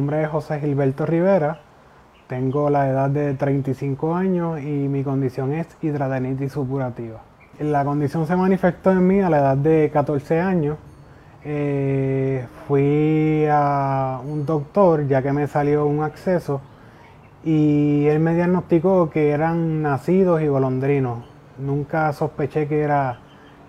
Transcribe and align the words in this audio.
Nombre 0.00 0.22
es 0.22 0.30
José 0.30 0.58
Gilberto 0.60 1.04
Rivera, 1.04 1.58
tengo 2.26 2.70
la 2.70 2.88
edad 2.88 3.10
de 3.10 3.34
35 3.34 4.14
años 4.14 4.58
y 4.58 4.88
mi 4.88 5.04
condición 5.04 5.52
es 5.52 5.66
hidradenitis 5.82 6.52
supurativa. 6.52 7.20
La 7.58 7.84
condición 7.84 8.26
se 8.26 8.34
manifestó 8.34 8.92
en 8.92 9.06
mí 9.06 9.20
a 9.20 9.28
la 9.28 9.40
edad 9.40 9.56
de 9.58 9.90
14 9.92 10.40
años. 10.40 10.78
Eh, 11.44 12.46
fui 12.66 13.44
a 13.50 14.22
un 14.26 14.46
doctor 14.46 15.06
ya 15.06 15.20
que 15.20 15.34
me 15.34 15.46
salió 15.46 15.84
un 15.84 16.02
acceso 16.02 16.62
y 17.44 18.06
él 18.06 18.20
me 18.20 18.34
diagnosticó 18.34 19.10
que 19.10 19.32
eran 19.32 19.82
nacidos 19.82 20.40
y 20.40 20.46
golondrinos. 20.46 21.26
Nunca 21.58 22.10
sospeché 22.14 22.66
que 22.66 22.80
era 22.80 23.18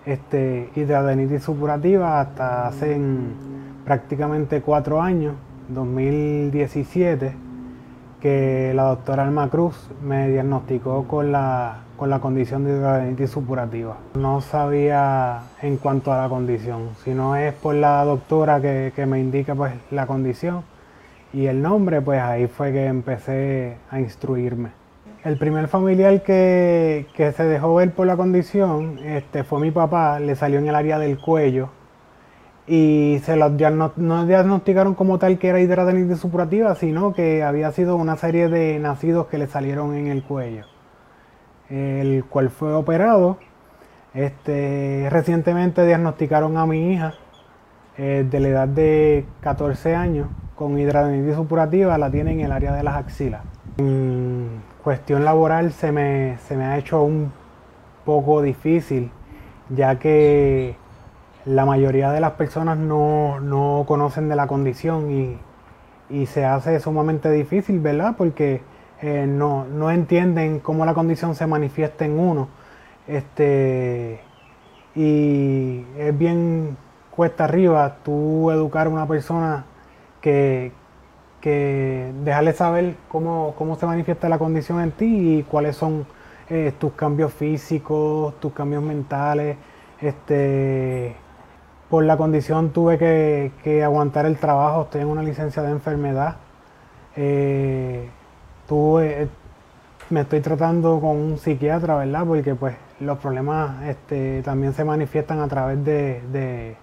este, 0.06 0.70
hidradenitis 0.76 1.42
supurativa 1.42 2.22
hasta 2.22 2.68
hace 2.68 2.98
prácticamente 3.84 4.62
cuatro 4.62 5.02
años, 5.02 5.34
2017, 5.74 7.34
que 8.20 8.72
la 8.74 8.84
doctora 8.84 9.24
Alma 9.24 9.48
Cruz 9.48 9.90
me 10.02 10.28
diagnosticó 10.28 11.06
con 11.08 11.32
la 11.32 11.82
con 12.02 12.10
la 12.10 12.18
condición 12.18 12.64
de 12.64 12.72
hidradenitis 12.72 13.30
supurativa. 13.30 13.96
No 14.14 14.40
sabía 14.40 15.42
en 15.60 15.76
cuanto 15.76 16.12
a 16.12 16.20
la 16.20 16.28
condición, 16.28 16.88
sino 17.04 17.36
es 17.36 17.54
por 17.54 17.76
la 17.76 18.04
doctora 18.04 18.60
que, 18.60 19.06
me 19.06 19.20
indica 19.20 19.54
pues 19.54 19.72
la 19.92 20.08
condición 20.08 20.64
y 21.32 21.46
el 21.46 21.62
nombre, 21.62 22.00
pues 22.00 22.20
ahí 22.20 22.48
fue 22.48 22.72
que 22.72 22.86
empecé 22.86 23.76
a 23.88 24.00
instruirme. 24.00 24.70
El 25.22 25.38
primer 25.38 25.68
familiar 25.68 26.24
que, 26.24 27.06
se 27.16 27.44
dejó 27.44 27.76
ver 27.76 27.92
por 27.92 28.08
la 28.08 28.16
condición 28.16 28.98
este, 29.04 29.44
fue 29.44 29.60
mi 29.60 29.70
papá, 29.70 30.18
le 30.18 30.34
salió 30.34 30.58
en 30.58 30.66
el 30.66 30.74
área 30.74 30.98
del 30.98 31.20
cuello 31.20 31.68
y 32.66 33.20
se 33.24 33.36
lo 33.36 33.50
no 33.50 34.26
diagnosticaron 34.26 34.94
como 34.94 35.18
tal 35.18 35.38
que 35.38 35.48
era 35.48 35.60
hidradenitis 35.60 36.18
supurativa, 36.18 36.74
sino 36.74 37.12
que 37.12 37.42
había 37.42 37.72
sido 37.72 37.96
una 37.96 38.16
serie 38.16 38.48
de 38.48 38.78
nacidos 38.78 39.26
que 39.26 39.38
le 39.38 39.46
salieron 39.46 39.94
en 39.94 40.06
el 40.06 40.22
cuello 40.22 40.66
el 41.72 42.24
cual 42.24 42.50
fue 42.50 42.74
operado. 42.74 43.38
Este, 44.14 45.08
recientemente 45.10 45.86
diagnosticaron 45.86 46.58
a 46.58 46.66
mi 46.66 46.92
hija 46.92 47.14
eh, 47.96 48.26
de 48.28 48.40
la 48.40 48.48
edad 48.48 48.68
de 48.68 49.24
14 49.40 49.94
años 49.94 50.28
con 50.54 50.78
hidradenitis 50.78 51.34
supurativa, 51.34 51.96
la 51.96 52.10
tiene 52.10 52.32
en 52.32 52.40
el 52.40 52.52
área 52.52 52.72
de 52.72 52.82
las 52.82 52.96
axilas. 52.96 53.42
En 53.78 54.62
cuestión 54.84 55.24
laboral 55.24 55.72
se 55.72 55.92
me, 55.92 56.36
se 56.46 56.56
me 56.56 56.64
ha 56.64 56.76
hecho 56.76 57.02
un 57.02 57.32
poco 58.04 58.42
difícil, 58.42 59.10
ya 59.70 59.98
que 59.98 60.76
la 61.44 61.64
mayoría 61.64 62.10
de 62.10 62.20
las 62.20 62.32
personas 62.32 62.78
no, 62.78 63.84
conocen 63.86 64.28
de 64.28 64.36
la 64.36 64.46
condición 64.46 65.10
y, 65.10 65.38
y, 66.10 66.26
se 66.26 66.44
hace 66.44 66.78
sumamente 66.80 67.30
difícil, 67.30 67.80
¿verdad? 67.80 68.14
Porque 68.16 68.60
eh, 69.00 69.26
no, 69.26 69.64
no, 69.64 69.90
entienden 69.90 70.60
cómo 70.60 70.84
la 70.86 70.94
condición 70.94 71.34
se 71.34 71.46
manifiesta 71.46 72.04
en 72.04 72.18
uno. 72.18 72.48
Este, 73.06 74.20
y 74.94 75.84
es 75.98 76.16
bien 76.16 76.76
cuesta 77.10 77.44
arriba 77.44 77.96
tú 78.04 78.50
educar 78.50 78.86
a 78.86 78.90
una 78.90 79.06
persona 79.06 79.64
que, 80.20 80.72
que 81.40 82.12
dejarle 82.24 82.52
saber 82.52 82.94
cómo, 83.08 83.54
cómo, 83.58 83.76
se 83.76 83.86
manifiesta 83.86 84.28
la 84.28 84.38
condición 84.38 84.80
en 84.80 84.92
ti 84.92 85.38
y 85.38 85.42
cuáles 85.42 85.76
son 85.76 86.06
eh, 86.48 86.72
tus 86.78 86.92
cambios 86.92 87.32
físicos, 87.32 88.38
tus 88.40 88.52
cambios 88.52 88.82
mentales. 88.82 89.56
Este, 90.00 91.16
por 91.92 92.04
la 92.04 92.16
condición 92.16 92.70
tuve 92.70 92.96
que, 92.96 93.84
aguantar 93.84 94.24
el 94.24 94.38
trabajo, 94.38 94.84
estoy 94.84 95.02
en 95.02 95.08
una 95.08 95.22
licencia 95.22 95.62
de 95.62 95.72
enfermedad. 95.72 96.36
Eh, 97.16 98.08
eh, 98.70 99.28
me 100.08 100.20
estoy 100.22 100.40
tratando 100.40 100.98
con 101.02 101.18
un 101.18 101.36
psiquiatra, 101.36 101.96
¿verdad? 101.96 102.24
Porque 102.26 102.54
pues 102.54 102.76
los 102.98 103.18
problemas 103.18 103.82
este, 103.82 104.40
también 104.40 104.72
se 104.72 104.84
manifiestan 104.84 105.40
a 105.40 105.48
través 105.48 105.84
de, 105.84 106.76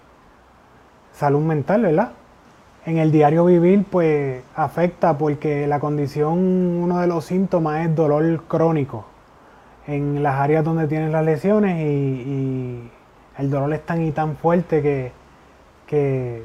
salud 1.12 1.42
mental, 1.42 1.82
¿verdad? 1.82 2.12
En 2.86 2.98
el 2.98 3.10
diario 3.10 3.44
vivir 3.46 3.84
pues 3.90 4.44
afecta 4.54 5.18
porque 5.18 5.66
la 5.66 5.80
condición, 5.80 6.38
uno 6.38 7.00
de 7.00 7.08
los 7.08 7.24
síntomas 7.24 7.84
es 7.84 7.96
dolor 7.96 8.44
crónico 8.44 9.06
en 9.88 10.22
las 10.22 10.36
áreas 10.36 10.64
donde 10.64 10.86
tienes 10.86 11.10
las 11.10 11.24
lesiones 11.24 11.80
y, 11.80 12.88
el 13.38 13.50
dolor 13.50 13.72
es 13.72 13.84
tan 13.86 14.02
y 14.02 14.12
tan 14.12 14.36
fuerte 14.36 14.82
que, 14.82 15.12
que 15.86 16.44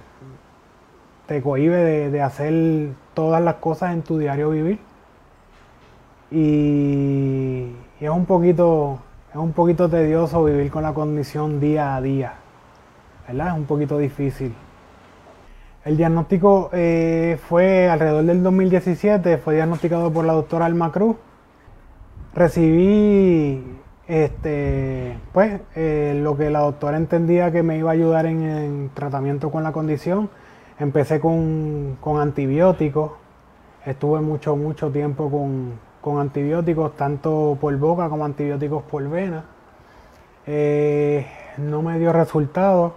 te 1.27 1.41
cohibe 1.41 1.77
de, 1.77 2.11
de 2.11 2.21
hacer 2.21 2.89
todas 3.13 3.41
las 3.41 3.55
cosas 3.55 3.93
en 3.93 4.01
tu 4.03 4.17
diario 4.17 4.49
vivir 4.49 4.79
y, 6.31 7.71
es 7.99 8.09
un 8.09 8.25
poquito 8.25 8.99
es 9.29 9.37
un 9.37 9.53
poquito 9.53 9.89
tedioso 9.89 10.43
vivir 10.43 10.71
con 10.71 10.83
la 10.83 10.93
condición 10.93 11.59
día 11.59 11.95
a 11.95 12.01
día, 12.01 12.33
¿verdad? 13.27 13.49
Es 13.49 13.53
un 13.53 13.65
poquito 13.65 13.97
difícil. 13.97 14.53
El 15.83 15.97
diagnóstico 15.97 16.69
eh, 16.73 17.37
fue 17.47 17.89
alrededor 17.89 18.23
del 18.23 18.43
2017, 18.43 19.37
fue 19.37 19.55
diagnosticado 19.55 20.11
por 20.11 20.25
la 20.25 20.33
doctora 20.33 20.65
Alma 20.65 20.91
Cruz. 20.91 21.17
Recibí 22.33 23.61
este, 24.07 25.17
pues, 25.33 25.61
eh, 25.75 26.19
lo 26.21 26.37
que 26.37 26.49
la 26.49 26.59
doctora 26.59 26.97
entendía 26.97 27.51
que 27.51 27.63
me 27.63 27.77
iba 27.77 27.89
a 27.89 27.93
ayudar 27.93 28.25
en 28.25 28.43
el 28.43 28.89
tratamiento 28.93 29.51
con 29.51 29.63
la 29.63 29.71
condición. 29.71 30.29
Empecé 30.79 31.19
con, 31.19 31.97
con 32.01 32.19
antibióticos, 32.19 33.11
estuve 33.85 34.21
mucho, 34.21 34.55
mucho 34.55 34.91
tiempo 34.91 35.29
con, 35.31 35.73
con 36.01 36.19
antibióticos 36.19 36.95
tanto 36.95 37.57
por 37.59 37.75
boca 37.77 38.09
como 38.09 38.25
antibióticos 38.25 38.83
por 38.83 39.07
vena. 39.09 39.45
Eh, 40.45 41.25
no 41.57 41.81
me 41.81 41.97
dio 41.97 42.13
resultado. 42.13 42.93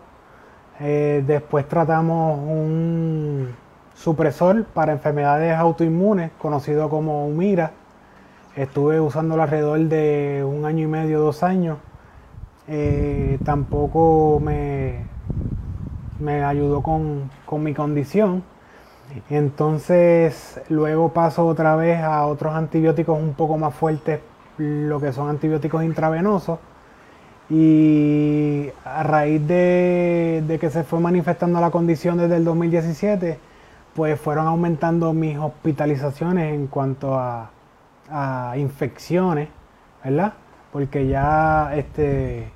Eh, 0.81 1.25
después 1.27 1.67
tratamos 1.69 2.39
un 2.39 3.55
supresor 3.95 4.65
para 4.65 4.93
enfermedades 4.93 5.57
autoinmunes 5.57 6.31
conocido 6.39 6.89
como 6.91 7.27
Humira. 7.27 7.73
Estuve 8.59 8.99
usándolo 8.99 9.45
alrededor 9.45 9.79
de 9.79 10.45
un 10.45 10.65
año 10.65 10.83
y 10.83 10.89
medio, 10.89 11.21
dos 11.21 11.45
años. 11.45 11.79
Eh, 12.67 13.39
tampoco 13.45 14.41
me, 14.43 15.05
me 16.19 16.43
ayudó 16.43 16.83
con, 16.83 17.31
con 17.47 17.63
mi 17.63 17.73
condición. 17.73 18.43
Entonces 19.31 20.61
luego 20.69 21.13
paso 21.13 21.47
otra 21.47 21.77
vez 21.77 22.01
a 22.01 22.27
otros 22.27 22.53
antibióticos 22.57 23.17
un 23.17 23.35
poco 23.35 23.59
más 23.59 23.73
fuertes, 23.77 24.19
lo 24.59 25.01
que 25.01 25.13
son 25.13 25.29
antibióticos 25.29 25.85
intravenosos. 25.85 26.59
Y 27.49 28.71
a 28.85 29.05
raíz 29.05 29.47
de, 29.47 30.59
que 30.61 30.69
se 30.69 30.83
fue 30.83 30.99
manifestando 30.99 31.61
la 31.61 31.71
condición 31.71 32.19
desde 32.19 32.35
el 32.35 32.45
2017, 32.45 33.39
pues 33.95 34.21
fueron 34.21 34.49
aumentando 34.49 35.13
mis 35.13 35.39
hospitalizaciones 35.39 36.55
en 36.55 36.67
cuanto 36.67 37.15
a, 37.17 37.53
infecciones, 38.57 39.49
¿verdad? 40.05 40.35
Porque 40.73 41.07
ya 41.07 41.75
este, 41.75 42.51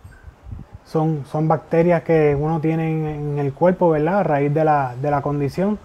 son, 0.84 1.24
son 1.26 1.48
bacterias 1.48 2.02
que 2.02 2.36
uno 2.38 2.60
tiene 2.60 3.14
en, 3.16 3.38
el 3.38 3.52
cuerpo, 3.52 3.90
¿verdad? 3.90 4.20
A 4.20 4.22
raíz 4.22 4.52
de 4.52 4.64
la, 4.64 4.94
de 5.00 5.10
la 5.10 5.22
condición. 5.22 5.78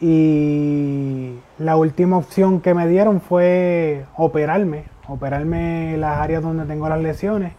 Y 0.00 1.38
la 1.58 1.76
última 1.76 2.18
opción 2.18 2.60
que 2.60 2.74
me 2.74 2.86
dieron 2.86 3.20
fue 3.20 4.04
operarme, 4.16 4.84
operarme 5.08 5.96
las 5.96 6.18
áreas 6.18 6.42
donde 6.42 6.66
tengo 6.66 6.88
las 6.88 7.00
lesiones, 7.00 7.54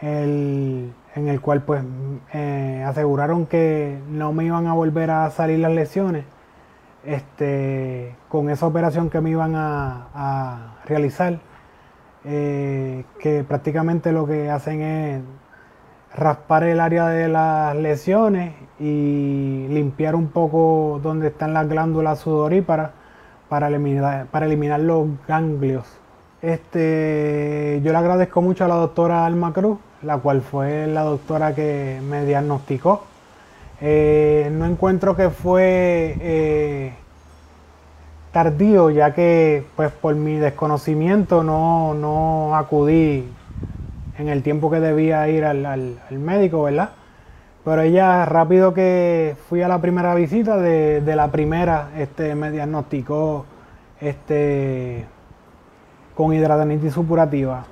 en 0.00 0.94
el 1.14 1.40
cual 1.40 1.62
pues 1.62 1.84
eh, 2.32 2.82
aseguraron 2.86 3.46
que 3.46 3.98
no 4.08 4.32
me 4.32 4.44
iban 4.44 4.66
a 4.66 4.72
volver 4.72 5.10
a 5.10 5.30
salir 5.30 5.58
las 5.58 5.72
lesiones. 5.72 6.24
Este, 7.04 8.14
con 8.28 8.48
esa 8.48 8.66
operación 8.66 9.10
que 9.10 9.20
me 9.20 9.30
iban 9.30 9.54
a, 9.56 10.76
realizar, 10.84 11.38
eh, 12.24 13.04
que 13.20 13.44
prácticamente 13.44 14.12
lo 14.12 14.26
que 14.26 14.50
hacen 14.50 14.82
es 14.82 15.22
raspar 16.14 16.64
el 16.64 16.80
área 16.80 17.08
de 17.08 17.28
las 17.28 17.74
lesiones 17.76 18.54
y 18.78 19.66
limpiar 19.70 20.14
un 20.14 20.28
poco 20.28 21.00
donde 21.02 21.28
están 21.28 21.54
las 21.54 21.68
glándulas 21.68 22.20
sudoríparas 22.20 22.90
para 23.48 23.68
eliminar, 23.68 24.80
los 24.80 25.08
ganglios. 25.28 25.86
Este, 26.40 27.80
yo 27.84 27.92
le 27.92 27.98
agradezco 27.98 28.42
mucho 28.42 28.64
a 28.64 28.68
la 28.68 28.74
doctora 28.76 29.26
Alma 29.26 29.52
Cruz, 29.52 29.78
la 30.02 30.18
cual 30.18 30.42
fue 30.42 30.86
la 30.86 31.02
doctora 31.02 31.54
que 31.54 32.00
me 32.08 32.24
diagnosticó. 32.24 33.04
Eh, 33.84 34.48
no 34.52 34.64
encuentro 34.64 35.16
que 35.16 35.30
fue 35.30 36.16
eh, 36.20 36.92
tardío, 38.30 38.90
ya 38.90 39.12
que 39.12 39.64
pues 39.74 39.90
por 39.90 40.14
mi 40.14 40.36
desconocimiento 40.36 41.42
no, 41.42 41.92
no 41.92 42.54
acudí 42.54 43.24
en 44.18 44.28
el 44.28 44.44
tiempo 44.44 44.70
que 44.70 44.78
debía 44.78 45.28
ir 45.28 45.44
al, 45.44 45.98
médico, 46.10 46.62
¿verdad? 46.62 46.90
Pero 47.64 47.82
ella, 47.82 48.24
rápido 48.24 48.72
que 48.72 49.34
fui 49.48 49.62
a 49.62 49.68
la 49.68 49.80
primera 49.80 50.14
visita, 50.14 50.58
de, 50.58 51.16
la 51.16 51.32
primera, 51.32 51.90
este, 51.96 52.36
me 52.36 52.52
diagnosticó 52.52 53.46
este, 54.00 55.06
con 56.14 56.32
hidradenitis 56.32 56.92
supurativa. 56.92 57.64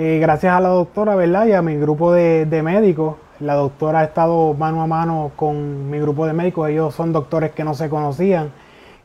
Eh, 0.00 0.20
gracias 0.20 0.54
a 0.54 0.60
la 0.60 0.68
doctora, 0.68 1.16
¿verdad? 1.16 1.46
Y 1.46 1.52
a 1.54 1.60
mi 1.60 1.74
grupo 1.74 2.12
de, 2.12 2.46
médicos, 2.62 3.16
la 3.40 3.54
doctora 3.54 3.98
ha 3.98 4.04
estado 4.04 4.54
mano 4.54 4.80
a 4.80 4.86
mano 4.86 5.32
con 5.34 5.90
mi 5.90 5.98
grupo 5.98 6.24
de 6.24 6.32
médicos, 6.34 6.68
ellos 6.68 6.94
son 6.94 7.12
doctores 7.12 7.50
que 7.50 7.64
no 7.64 7.74
se 7.74 7.88
conocían 7.88 8.52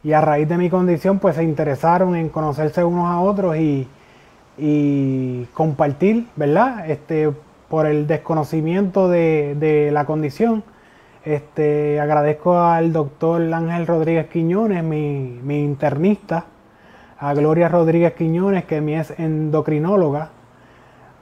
y 0.04 0.12
a 0.14 0.22
raíz 0.22 0.48
de 0.48 0.56
mi 0.56 0.70
condición 0.70 1.18
pues 1.18 1.36
se 1.36 1.44
interesaron 1.44 2.16
en 2.16 2.30
conocerse 2.30 2.84
unos 2.84 3.08
a 3.08 3.22
otros 3.22 3.58
y, 3.58 3.88
compartir, 5.56 6.28
¿verdad? 6.36 6.88
Este, 6.88 7.32
por 7.70 7.88
el 7.88 8.06
desconocimiento 8.06 9.10
de, 9.10 9.90
la 9.92 10.06
condición. 10.06 10.64
Este, 11.26 12.00
agradezco 12.00 12.60
al 12.60 12.94
doctor 12.94 13.52
Ángel 13.52 13.88
Rodríguez 13.88 14.28
Quiñones, 14.28 14.84
mi, 14.84 15.64
internista, 15.64 16.46
a 17.18 17.34
Gloria 17.34 17.68
Rodríguez 17.68 18.14
Quiñones, 18.14 18.66
que 18.66 18.80
mi 18.80 18.94
es 18.94 19.10
endocrinóloga, 19.20 20.30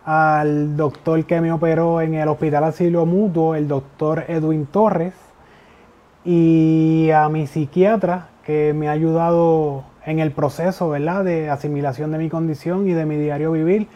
al 0.05 0.75
doctor 0.77 1.23
que 1.25 1.41
me 1.41 1.51
operó 1.51 2.01
en 2.01 2.15
el 2.15 2.27
Hospital 2.27 2.63
Asilo 2.63 3.05
Mutuo, 3.05 3.55
el 3.55 3.67
doctor 3.67 4.25
Edwin 4.27 4.65
Torres, 4.65 5.13
y 6.25 7.09
a 7.11 7.29
mi 7.29 7.47
psiquiatra, 7.47 8.29
que 8.43 8.73
me 8.73 8.89
ha 8.89 8.91
ayudado 8.91 9.83
en 10.05 10.19
el 10.19 10.31
proceso 10.31 10.89
¿verdad? 10.89 11.23
de 11.23 11.49
asimilación 11.49 12.11
de 12.11 12.17
mi 12.17 12.29
condición 12.29 12.87
y 12.87 12.93
de 12.93 13.05
mi 13.05 13.17
diario 13.17 13.51
vivir, 13.51 13.87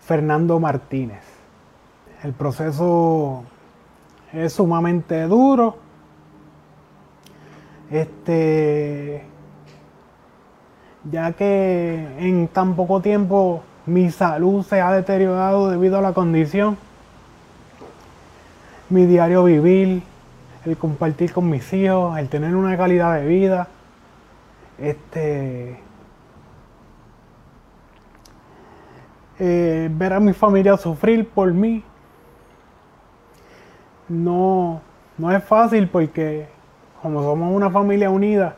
Fernando 0.00 0.58
Martínez. 0.58 1.22
El 2.22 2.32
proceso 2.32 3.44
es 4.32 4.52
sumamente 4.52 5.22
duro. 5.22 5.76
Este, 7.90 9.24
ya 11.10 11.32
que 11.32 12.08
en 12.18 12.48
tan 12.48 12.74
poco 12.74 13.00
tiempo 13.00 13.62
mi 13.86 14.10
salud 14.10 14.64
se 14.64 14.80
ha 14.80 14.92
deteriorado 14.92 15.70
debido 15.70 15.98
a 15.98 16.00
la 16.00 16.12
condición, 16.12 16.76
mi 18.88 19.06
diario 19.06 19.44
vivir, 19.44 20.02
el 20.64 20.76
compartir 20.76 21.32
con 21.32 21.50
mis 21.50 21.72
hijos, 21.72 22.18
el 22.18 22.28
tener 22.28 22.54
una 22.54 22.76
calidad 22.76 23.14
de 23.14 23.26
vida, 23.26 23.68
este, 24.78 25.80
eh, 29.38 29.88
ver 29.92 30.12
a 30.12 30.20
mi 30.20 30.32
familia 30.32 30.76
sufrir 30.76 31.28
por 31.28 31.52
mí 31.52 31.82
no, 34.08 34.80
no 35.18 35.32
es 35.32 35.42
fácil 35.42 35.88
porque 35.88 36.46
como 37.00 37.22
somos 37.22 37.52
una 37.52 37.70
familia 37.70 38.10
unida, 38.10 38.54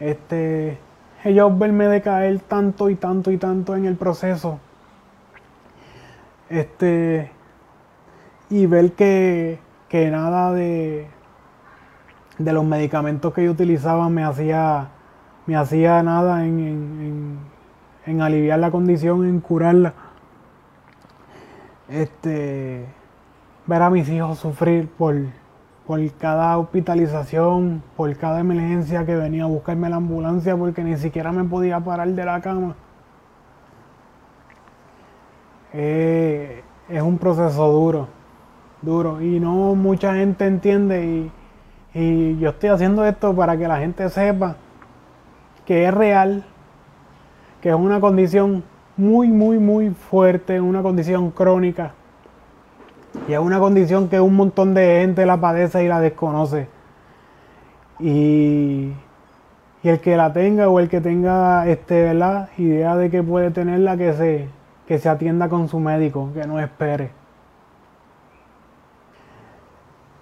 este, 0.00 0.78
ellos 1.24 1.58
verme 1.58 1.88
decaer 1.88 2.40
tanto 2.40 2.90
y 2.90 2.96
tanto 2.96 3.30
y 3.30 3.38
tanto 3.38 3.76
en 3.76 3.84
el 3.84 3.96
proceso, 3.96 4.58
este, 6.48 7.30
y 8.50 8.66
ver 8.66 8.92
que, 8.92 9.58
que 9.88 10.10
nada 10.10 10.52
de, 10.52 11.06
de 12.38 12.52
los 12.52 12.64
medicamentos 12.64 13.32
que 13.32 13.44
yo 13.44 13.52
utilizaba 13.52 14.08
me 14.08 14.24
hacía 14.24 14.90
me 15.46 15.56
hacía 15.56 16.02
nada 16.02 16.44
en, 16.44 17.38
aliviar 18.20 18.58
la 18.58 18.70
condición, 18.70 19.26
en 19.26 19.40
curarla. 19.40 19.94
Este, 21.88 22.86
ver 23.66 23.82
a 23.82 23.90
mis 23.90 24.08
hijos 24.08 24.38
sufrir 24.38 24.88
por, 24.88 25.16
por 25.86 26.00
cada 26.12 26.56
hospitalización, 26.58 27.82
por 27.96 28.16
cada 28.16 28.40
emergencia 28.40 29.04
que 29.04 29.16
venía 29.16 29.44
a 29.44 29.46
buscarme 29.46 29.90
la 29.90 29.96
ambulancia 29.96 30.56
porque 30.56 30.84
ni 30.84 30.96
siquiera 30.96 31.32
me 31.32 31.44
podía 31.44 31.80
parar 31.80 32.08
de 32.08 32.24
la 32.24 32.40
cama. 32.40 32.74
Eh, 35.72 36.62
es 36.88 37.02
un 37.02 37.18
proceso 37.18 37.68
duro, 37.72 38.08
duro 38.82 39.22
y 39.22 39.40
no 39.40 39.74
mucha 39.74 40.14
gente 40.14 40.46
entiende 40.46 41.06
y, 41.06 41.32
y 41.94 42.38
yo 42.38 42.50
estoy 42.50 42.68
haciendo 42.68 43.04
esto 43.06 43.34
para 43.34 43.56
que 43.56 43.66
la 43.66 43.78
gente 43.78 44.08
sepa 44.10 44.56
que 45.64 45.86
es 45.86 45.94
real, 45.94 46.44
que 47.60 47.70
es 47.70 47.74
una 47.74 48.00
condición 48.00 48.64
muy, 48.96 49.28
muy, 49.28 49.58
muy 49.58 49.90
fuerte, 49.90 50.60
una 50.60 50.82
condición 50.82 51.30
crónica. 51.30 51.94
Y 53.28 53.34
es 53.34 53.38
una 53.38 53.58
condición 53.58 54.08
que 54.08 54.20
un 54.20 54.34
montón 54.34 54.74
de 54.74 55.00
gente 55.00 55.26
la 55.26 55.40
padece 55.40 55.84
y 55.84 55.88
la 55.88 56.00
desconoce. 56.00 56.68
Y, 58.00 58.92
y 59.82 59.88
el 59.88 60.00
que 60.00 60.16
la 60.16 60.32
tenga 60.32 60.68
o 60.68 60.80
el 60.80 60.88
que 60.88 61.00
tenga 61.00 61.66
este, 61.68 62.14
la 62.14 62.48
idea 62.56 62.96
de 62.96 63.10
que 63.10 63.22
puede 63.22 63.50
tenerla, 63.50 63.96
que 63.96 64.12
se, 64.14 64.48
que 64.86 64.98
se 64.98 65.08
atienda 65.08 65.48
con 65.48 65.68
su 65.68 65.78
médico, 65.78 66.30
que 66.34 66.46
no 66.46 66.58
espere. 66.58 67.10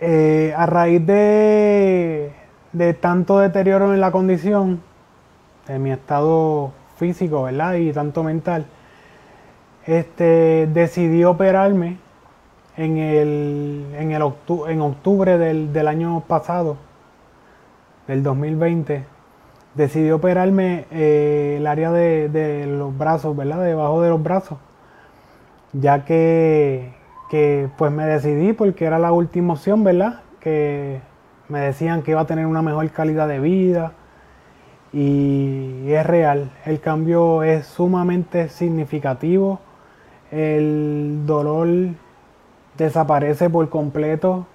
Eh, 0.00 0.52
a 0.56 0.66
raíz 0.66 1.06
de, 1.06 2.32
de 2.72 2.94
tanto 2.94 3.38
deterioro 3.38 3.92
en 3.94 4.00
la 4.00 4.10
condición, 4.10 4.82
de 5.66 5.78
mi 5.78 5.92
estado 5.92 6.72
físico, 6.96 7.44
¿verdad? 7.44 7.74
Y 7.74 7.92
tanto 7.92 8.24
mental, 8.24 8.66
este, 9.86 10.68
decidí 10.72 11.24
operarme 11.24 11.98
en, 12.80 12.96
el, 12.96 13.84
en, 13.98 14.12
el 14.12 14.22
en 14.68 14.80
octubre 14.80 15.36
del, 15.36 15.86
año 15.86 16.24
pasado, 16.26 16.78
del 18.06 18.22
2020. 18.22 19.04
Decidí 19.74 20.10
operarme 20.10 20.86
eh, 20.90 21.56
el 21.58 21.66
área 21.66 21.92
de, 21.92 22.66
los 22.66 22.96
brazos, 22.96 23.36
¿verdad? 23.36 23.62
Debajo 23.62 24.00
de 24.00 24.08
los 24.08 24.22
brazos. 24.22 24.56
Ya 25.74 26.06
que, 26.06 26.94
que 27.28 27.68
pues 27.76 27.92
me 27.92 28.06
decidí 28.06 28.54
porque 28.54 28.86
era 28.86 28.98
la 28.98 29.12
última 29.12 29.52
opción, 29.52 29.84
¿verdad? 29.84 30.22
Que 30.40 31.00
me 31.48 31.60
decían 31.60 32.00
que 32.02 32.12
iba 32.12 32.22
a 32.22 32.26
tener 32.26 32.46
una 32.46 32.62
mejor 32.62 32.90
calidad 32.92 33.28
de 33.28 33.40
vida, 33.40 33.92
y 34.92 35.92
es 35.92 36.04
real. 36.06 36.50
El 36.64 36.80
cambio 36.80 37.42
es 37.42 37.66
sumamente 37.66 38.48
significativo. 38.48 39.60
El 40.32 41.24
dolor 41.26 41.68
desaparece 42.76 43.50
por 43.50 43.68
completo. 43.68 44.46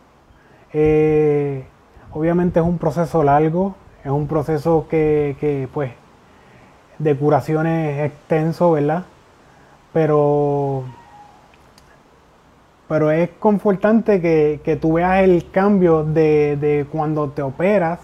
Eh, 0.74 1.66
obviamente 2.12 2.60
es 2.60 2.66
un 2.66 2.78
proceso 2.78 3.24
largo, 3.24 3.76
es 4.04 4.12
un 4.12 4.28
proceso 4.28 4.88
que, 4.90 5.68
pues 5.74 5.92
de 7.00 7.16
curación 7.16 7.68
es 7.68 8.12
extenso, 8.12 8.72
¿verdad? 8.72 9.04
Pero, 9.94 10.84
pero 12.88 13.12
es 13.12 13.30
confortante 13.40 14.22
que, 14.22 14.62
que 14.64 14.76
tú 14.76 14.94
veas 14.94 15.24
el 15.24 15.50
cambio 15.52 16.04
de, 16.04 16.58
de 16.58 16.86
cuando 16.92 17.30
te 17.30 17.42
operas 17.42 18.00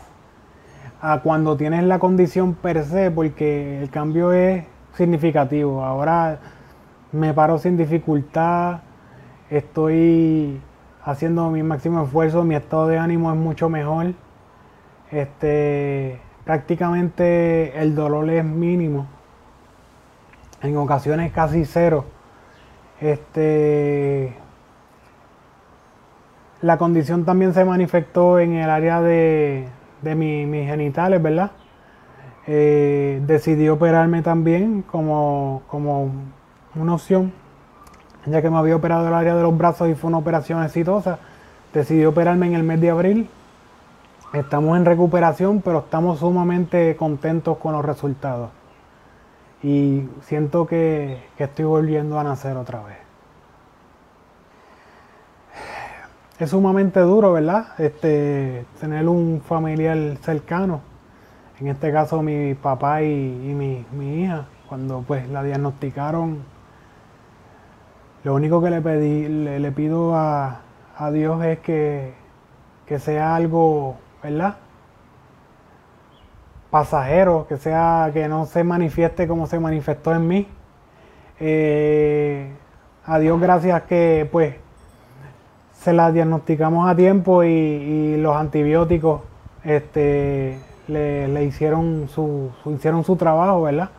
a 1.01 1.21
cuando 1.21 1.57
tienes 1.57 1.83
la 1.83 1.99
condición 1.99 2.53
per 2.53 2.83
se, 2.85 3.09
porque 3.11 3.81
el 3.81 3.89
cambio 3.89 4.33
es 4.33 4.63
significativo. 4.95 5.83
Ahora 5.83 6.39
me 7.11 7.33
paro 7.33 7.57
sin 7.57 7.75
dificultad, 7.75 8.81
estoy 9.51 10.59
haciendo 11.03 11.51
mi 11.51 11.61
máximo 11.61 12.03
esfuerzo, 12.03 12.43
mi 12.43 12.55
estado 12.55 12.87
de 12.87 12.97
ánimo 12.97 13.31
es 13.31 13.37
mucho 13.37 13.69
mejor. 13.69 14.13
Este, 15.11 16.19
prácticamente 16.45 17.77
el 17.79 17.93
dolor 17.93 18.29
es 18.29 18.43
mínimo. 18.43 19.07
En 20.63 20.77
ocasiones 20.77 21.31
casi 21.31 21.65
cero. 21.65 22.05
Este, 23.01 24.35
la 26.61 26.77
condición 26.77 27.25
también 27.25 27.53
se 27.53 27.65
manifestó 27.65 28.39
en 28.39 28.53
el 28.53 28.69
área 28.69 29.01
de, 29.01 29.67
de 30.01 30.15
mis 30.15 30.67
genitales, 30.67 31.21
¿verdad? 31.21 31.51
Eh, 32.47 33.21
decidí 33.25 33.69
operarme 33.69 34.21
también 34.21 34.83
como, 34.83 35.63
como 35.67 36.11
una 36.75 36.93
opción. 36.93 37.33
Ya 38.25 38.41
que 38.41 38.49
me 38.49 38.57
había 38.57 38.75
operado 38.75 39.07
el 39.07 39.13
área 39.13 39.35
de 39.35 39.43
los 39.43 39.57
brazos 39.57 39.89
y 39.89 39.95
fue 39.95 40.09
una 40.09 40.19
operación 40.19 40.63
exitosa, 40.63 41.19
decidí 41.73 42.05
operarme 42.05 42.47
en 42.47 42.53
el 42.53 42.63
mes 42.63 42.79
de 42.81 42.89
abril. 42.89 43.29
Estamos 44.33 44.77
en 44.77 44.85
recuperación, 44.85 45.61
pero 45.61 45.79
estamos 45.79 46.19
sumamente 46.19 46.95
contentos 46.95 47.57
con 47.57 47.73
los 47.73 47.83
resultados. 47.83 48.49
Y 49.63 50.07
siento 50.21 50.65
que, 50.65 51.23
que 51.37 51.43
estoy 51.43 51.65
volviendo 51.65 52.19
a 52.19 52.23
nacer 52.23 52.55
otra 52.57 52.81
vez. 52.83 52.97
Es 56.39 56.49
sumamente 56.49 56.99
duro, 57.01 57.33
¿verdad? 57.33 57.79
Este, 57.79 58.65
tener 58.79 59.07
un 59.07 59.43
familiar 59.47 60.17
cercano. 60.23 60.81
En 61.59 61.67
este 61.67 61.91
caso 61.91 62.23
mi 62.23 62.55
papá 62.55 63.03
y, 63.03 63.53
mi, 63.53 63.85
mi 63.91 64.23
hija, 64.23 64.47
cuando 64.67 65.03
pues 65.05 65.29
la 65.29 65.43
diagnosticaron 65.43 66.39
lo 68.23 68.35
único 68.35 68.61
que 68.61 68.69
le 68.69 68.81
pedí, 68.81 69.27
le, 69.27 69.71
pido 69.71 70.15
a, 70.15 70.61
Dios 71.11 71.43
es 71.43 71.59
que, 71.59 72.13
sea 72.99 73.35
algo, 73.35 73.95
¿verdad? 74.21 74.57
Pasajero, 76.69 77.47
que 77.47 77.57
sea, 77.57 78.11
que 78.13 78.27
no 78.27 78.45
se 78.45 78.63
manifieste 78.63 79.27
como 79.27 79.47
se 79.47 79.59
manifestó 79.59 80.13
en 80.13 80.27
mí. 80.27 80.47
Eh, 81.39 82.51
a 83.05 83.17
Dios 83.17 83.41
gracias 83.41 83.81
que 83.83 84.29
pues 84.31 84.55
se 85.73 85.93
la 85.93 86.11
diagnosticamos 86.11 86.87
a 86.87 86.95
tiempo 86.95 87.43
y, 87.43 88.17
los 88.17 88.35
antibióticos 88.35 89.21
este, 89.63 90.59
le, 90.87 91.43
hicieron 91.43 92.07
su, 92.07 92.51
hicieron 92.65 93.03
su 93.03 93.15
trabajo, 93.15 93.63
¿verdad? 93.63 93.89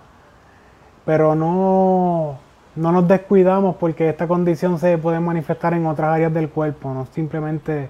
Pero 1.04 1.34
no 1.34 2.38
no 2.74 2.92
nos 2.92 3.06
descuidamos 3.06 3.76
porque 3.76 4.08
esta 4.08 4.26
condición 4.26 4.78
se 4.78 4.96
puede 4.98 5.20
manifestar 5.20 5.74
en 5.74 5.86
otras 5.86 6.14
áreas 6.14 6.32
del 6.32 6.48
cuerpo, 6.48 6.92
no 6.94 7.06
simplemente 7.06 7.88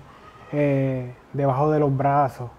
eh, 0.53 1.15
debajo 1.33 1.71
de 1.71 1.81
los 1.81 1.97
brazos. 1.97 2.51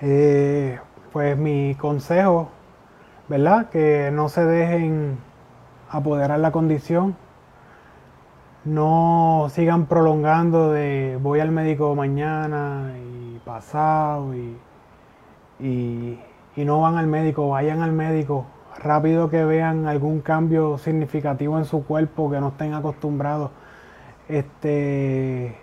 Eh, 0.00 0.78
pues 1.12 1.36
mi 1.36 1.74
consejo, 1.74 2.48
¿verdad? 3.28 3.70
Que 3.70 4.10
no 4.12 4.28
se 4.28 4.44
dejen 4.44 5.18
apoderar 5.90 6.38
la 6.38 6.52
condición, 6.52 7.16
no 8.64 9.48
sigan 9.50 9.86
prolongando 9.86 10.70
de 10.70 11.18
voy 11.20 11.40
al 11.40 11.50
médico 11.50 11.94
mañana 11.96 12.92
y 12.96 13.38
pasado 13.44 14.32
y, 14.34 14.56
y 15.58 16.64
no 16.64 16.80
van 16.80 16.96
al 16.96 17.08
médico, 17.08 17.48
vayan 17.48 17.82
al 17.82 17.92
médico 17.92 18.46
rápido 18.78 19.30
que 19.30 19.44
vean 19.44 19.86
algún 19.86 20.20
cambio 20.20 20.78
significativo 20.78 21.58
en 21.58 21.64
su 21.64 21.84
cuerpo 21.84 22.30
que 22.30 22.40
no 22.40 22.48
estén 22.48 22.74
acostumbrados. 22.74 23.50
Este, 24.28 25.56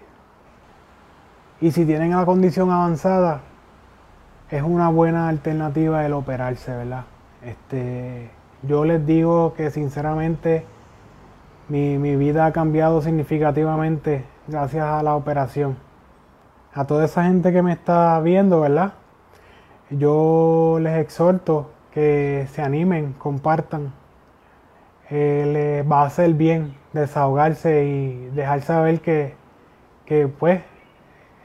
y 1.61 1.71
si 1.71 1.85
tienen 1.85 2.11
la 2.11 2.25
condición 2.25 2.71
avanzada, 2.71 3.41
es 4.49 4.63
una 4.63 4.89
buena 4.89 5.27
alternativa 5.27 6.05
el 6.05 6.13
operarse, 6.13 6.71
¿verdad? 6.75 7.05
Este, 7.43 8.29
yo 8.63 8.85
les 8.85 9.05
digo 9.05 9.53
que 9.53 9.69
sinceramente 9.71 10.65
mi, 11.67 11.97
mi 11.97 12.15
vida 12.15 12.45
ha 12.45 12.51
cambiado 12.51 13.01
significativamente 13.01 14.25
gracias 14.47 14.85
a 14.85 15.03
la 15.03 15.15
operación. 15.15 15.77
A 16.73 16.85
toda 16.85 17.05
esa 17.05 17.23
gente 17.23 17.51
que 17.51 17.61
me 17.61 17.73
está 17.73 18.19
viendo, 18.21 18.61
¿verdad? 18.61 18.93
Yo 19.89 20.77
les 20.81 20.97
exhorto 20.99 21.71
que 21.99 22.47
se 22.53 22.61
animen, 22.61 23.13
compartan. 23.13 23.91
Eh, 25.09 25.43
les 25.83 25.91
va 25.91 26.03
a 26.03 26.05
hacer 26.05 26.33
bien 26.33 26.75
desahogarse 26.93 27.85
y 27.85 28.29
dejar 28.35 28.61
saber 28.61 29.01
que, 29.01 29.35
pues 30.39 30.61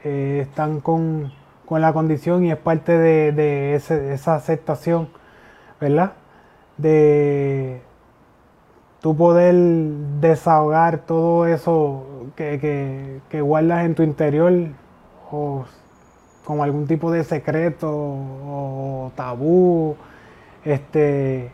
eh, 0.05 0.39
están 0.43 0.79
con, 0.79 1.33
la 1.69 1.91
condición 1.91 2.45
y 2.45 2.51
es 2.51 2.57
parte 2.57 2.97
de, 2.97 3.75
esa 3.75 4.35
aceptación, 4.35 5.09
¿verdad? 5.81 6.13
De 6.77 7.81
tu 9.01 9.17
poder 9.17 9.55
desahogar 10.21 10.99
todo 10.99 11.47
eso 11.47 12.31
que, 12.37 13.19
que 13.29 13.41
guardas 13.41 13.85
en 13.85 13.95
tu 13.95 14.03
interior 14.03 14.53
o 15.31 15.65
como 16.45 16.63
algún 16.63 16.87
tipo 16.87 17.11
de 17.11 17.23
secreto 17.23 17.89
o 17.91 19.11
tabú 19.15 19.97
este, 20.65 21.51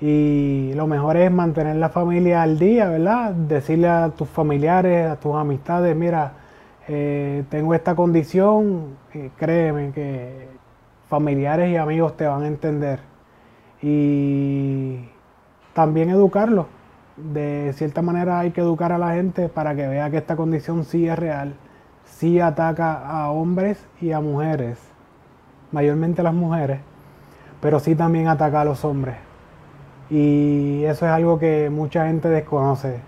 y 0.00 0.72
lo 0.74 0.86
mejor 0.86 1.16
es 1.16 1.30
mantener 1.30 1.76
la 1.76 1.88
familia 1.88 2.42
al 2.42 2.58
día, 2.58 2.88
¿verdad? 2.88 3.32
Decirle 3.32 3.88
a 3.88 4.10
tus 4.10 4.28
familiares, 4.28 5.08
a 5.08 5.16
tus 5.16 5.34
amistades, 5.34 5.96
mira, 5.96 6.32
eh, 6.88 7.44
tengo 7.48 7.72
esta 7.74 7.94
condición, 7.94 8.96
créeme 9.36 9.92
que 9.92 10.48
familiares 11.08 11.70
y 11.70 11.76
amigos 11.76 12.16
te 12.16 12.26
van 12.26 12.42
a 12.42 12.46
entender. 12.48 13.00
Y 13.80 15.08
también 15.72 16.10
educarlos. 16.10 16.66
De 17.16 17.72
cierta 17.74 18.02
manera 18.02 18.40
hay 18.40 18.50
que 18.50 18.60
educar 18.60 18.92
a 18.92 18.98
la 18.98 19.14
gente 19.14 19.48
para 19.48 19.74
que 19.74 19.86
vea 19.86 20.10
que 20.10 20.18
esta 20.18 20.36
condición 20.36 20.84
sí 20.84 21.08
es 21.08 21.18
real, 21.18 21.54
sí 22.04 22.40
ataca 22.40 23.08
a 23.08 23.30
hombres 23.30 23.86
y 24.00 24.12
a 24.12 24.20
mujeres, 24.20 24.78
mayormente 25.72 26.22
las 26.22 26.34
mujeres 26.34 26.80
pero 27.60 27.80
sí 27.80 27.94
también 27.94 28.28
ataca 28.28 28.60
a 28.60 28.64
los 28.64 28.84
hombres. 28.84 29.16
Y 30.10 30.84
eso 30.84 31.06
es 31.06 31.12
algo 31.12 31.38
que 31.38 31.70
mucha 31.70 32.06
gente 32.06 32.28
desconoce. 32.28 33.00